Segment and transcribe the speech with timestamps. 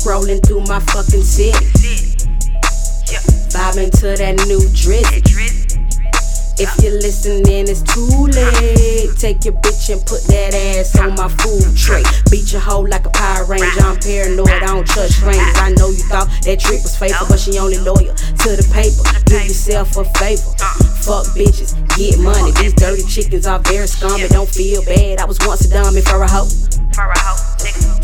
[0.00, 1.52] scrolling through my fucking city.
[3.52, 5.20] Vibing to that new drizzy.
[6.56, 9.16] If you're listening, it's too late.
[9.16, 12.02] Take your bitch and put that ass on my food tray.
[12.30, 13.80] Beat your hoe like a Power Ranger.
[13.80, 15.56] I'm paranoid, I don't trust strangers.
[15.56, 19.04] I know you thought that trick was faithful, but she only loyal to the paper.
[19.28, 20.52] Do yourself a favor.
[21.04, 22.52] Fuck bitches, get money.
[22.60, 24.28] These dirty chickens are very scummy.
[24.28, 25.20] Don't feel bad.
[25.20, 26.48] I was once a dummy for a hoe.
[26.92, 27.49] For a hoe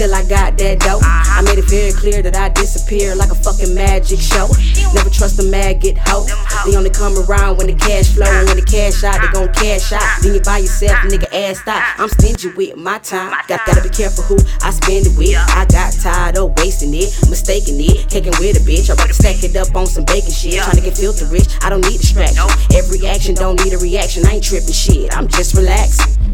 [0.00, 1.04] till I got that dope.
[1.04, 4.48] I made it very clear that I disappear like a fucking magic show.
[4.96, 6.24] Never trust a maggot hoe.
[6.64, 8.24] They only come around when the cash flow.
[8.24, 10.00] And when the cash out, they gon' cash out.
[10.24, 11.84] Then you buy yourself, a nigga ass stop.
[12.00, 13.36] I'm stingy with my time.
[13.44, 15.36] Got gotta be careful who I spend it with.
[15.36, 18.88] I got tired of wasting it, mistaking it, kicking with a bitch.
[18.88, 20.64] I rather stack it up on some bacon shit.
[20.64, 22.48] Trying to get filthy rich, I don't need distraction.
[22.72, 24.24] Every action don't need a reaction.
[24.24, 26.29] I ain't tripping shit, I'm just relaxing.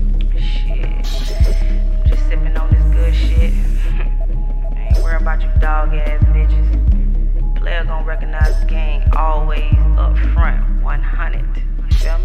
[5.42, 7.56] You dog ass bitches.
[7.56, 11.40] Player gon' recognize the game always up front, 100.
[11.56, 12.24] You feel me?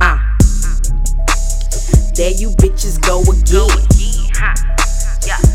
[0.00, 0.36] Ah.
[0.36, 0.78] Uh,
[2.16, 3.68] there you bitches go again.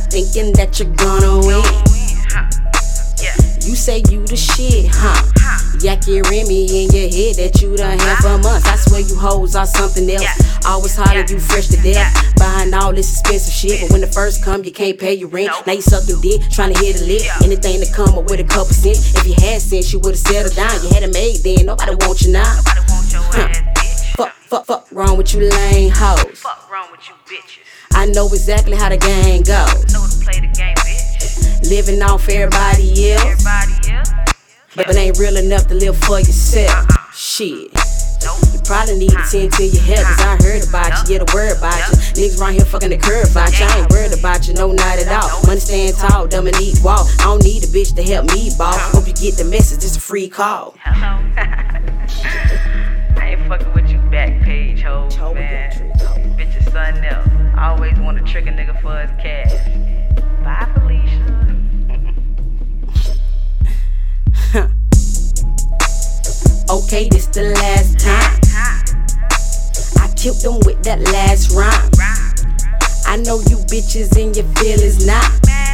[0.10, 1.64] Thinking that you're gonna win.
[3.68, 5.63] You say you the shit, huh?
[5.84, 8.66] Your Remy in your head that you done had for months.
[8.68, 10.66] I swear you hoes are something else.
[10.66, 12.08] Always holler you fresh to death.
[12.38, 15.52] Buying all this expensive shit, but when the first come, you can't pay your rent.
[15.68, 17.24] Now you sucking dick, trying to hit a lick.
[17.44, 19.12] Anything to come up with a couple cents.
[19.14, 20.72] If you had sense, you would've settled down.
[20.84, 21.66] You had it made then.
[21.66, 22.64] Nobody want you now.
[23.36, 23.52] Huh.
[24.16, 26.40] Fuck, fuck, fuck, wrong with you lame hoes.
[26.40, 27.68] Fuck wrong with you bitches.
[27.92, 29.92] I know exactly how the game goes.
[29.92, 31.70] Know to play the game, bitch.
[31.70, 33.24] Living off everybody else.
[33.24, 33.83] Everybody else.
[34.76, 36.88] But it ain't real enough to live for yourself.
[37.14, 37.72] Shit.
[38.54, 41.32] You probably need to tend to your health, cause I heard about you, yeah, the
[41.34, 41.94] word about you.
[42.18, 43.66] Niggas around here fucking the curve about you.
[43.66, 45.46] I ain't worried about you, no, not at all.
[45.46, 47.06] Money stand tall, dumb and eat wall.
[47.20, 48.74] I don't need a bitch to help me ball.
[48.74, 50.76] Hope you get the message, it's a free call.
[50.80, 51.22] Hello.
[53.22, 55.72] I ain't fucking with you back page hoes, man.
[56.38, 57.28] Bitch something else.
[57.56, 59.52] I always want to trick a nigga for his cash.
[66.94, 68.40] Okay, this the last time.
[69.98, 71.90] I killed them with that last rhyme.
[73.08, 75.26] I know you bitches in your feelings now.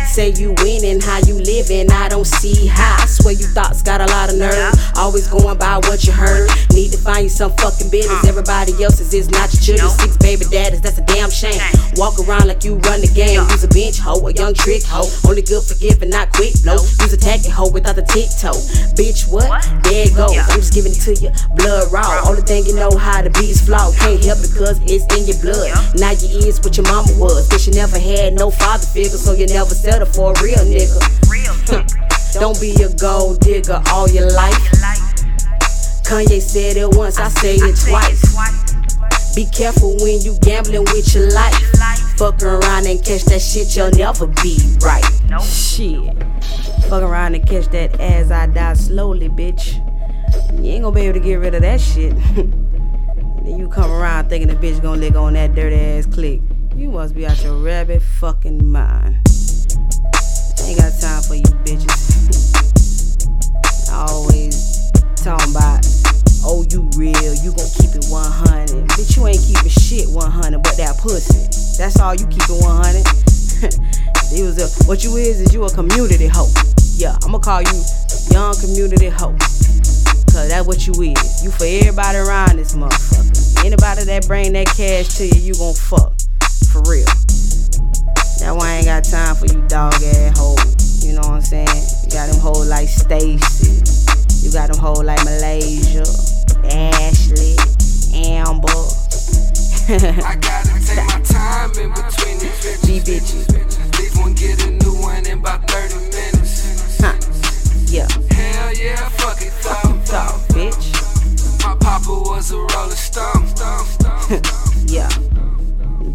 [0.08, 3.04] Say you winning, how you living, I don't see how.
[3.04, 4.79] I swear you thoughts got a lot of nerve.
[5.00, 6.52] Always going by what you heard.
[6.76, 8.20] Need to find you some fucking business.
[8.20, 8.28] Uh.
[8.28, 9.90] Everybody else's is not your children.
[9.96, 11.56] Six baby daddies, that's a damn shame.
[11.96, 13.40] Walk around like you run the game.
[13.48, 15.08] Use a bench hoe, a young trick hoe.
[15.24, 16.84] Only good for giving, not quick blow.
[17.00, 18.60] Use a tacky hoe without the tiptoe.
[19.00, 19.48] Bitch, what?
[19.88, 20.36] There it goes.
[20.36, 22.28] I'm just giving it to you, blood raw.
[22.28, 23.96] Only thing you know how to be is flawed.
[23.96, 25.72] Can't help it cause it's in your blood.
[25.96, 27.48] Now you is what your mama was.
[27.48, 31.00] But you never had no father figure, so you never settle for a real nigga.
[32.40, 34.56] Don't be a gold digger all your life.
[36.08, 39.36] Kanye said it once, I say it twice.
[39.36, 41.54] Be careful when you gambling with your life.
[42.18, 45.04] Fuck around and catch that shit, you'll never be right.
[45.44, 46.16] Shit.
[46.90, 49.76] Fuck around and catch that as I die slowly, bitch.
[50.64, 52.16] You ain't gonna be able to get rid of that shit.
[52.36, 56.40] then you come around thinking the bitch gonna lick on that dirty ass click.
[56.76, 59.20] You must be out your rabbit fucking mind.
[69.90, 71.50] Shit 100, but that pussy.
[71.82, 73.02] That's all you keeping 100.
[74.38, 76.54] it was a, what you is, is you a community hoe.
[76.94, 77.74] Yeah, I'ma call you
[78.30, 79.34] young community hoe.
[80.30, 81.42] Cause that's what you is.
[81.42, 83.66] You for everybody around this motherfucker.
[83.66, 86.14] Anybody that bring that cash to you, you gon' fuck.
[86.70, 87.10] For real.
[88.46, 91.02] That why I ain't got time for you dog ass hoes.
[91.02, 91.82] You know what I'm saying?
[92.06, 93.82] You got them hoes like Stacy.
[94.46, 96.06] You got them hoes like Malaysia,
[96.70, 97.49] Ashley.
[99.90, 103.98] I gotta take my time in between these bitches.
[103.98, 107.00] Leave one, get a new one in about 30 minutes.
[107.02, 107.16] Huh.
[107.88, 108.08] Yeah.
[108.30, 110.06] Hell yeah, fuck it, thought.
[110.06, 111.66] Dog, bitch.
[111.66, 113.48] My papa was a rolling stone.
[113.48, 113.86] stone,
[114.44, 114.86] stone.
[114.86, 115.10] yeah.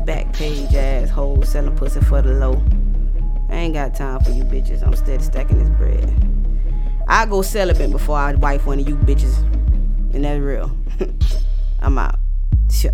[0.05, 2.63] Back page asshole selling pussy for the low.
[3.49, 4.87] I ain't got time for you bitches.
[4.87, 6.15] I'm steady stacking this bread.
[7.09, 9.37] I go celibate before I wife one of you bitches.
[10.15, 10.71] And that's real.
[11.83, 12.21] I'm out.
[12.71, 12.93] Sure.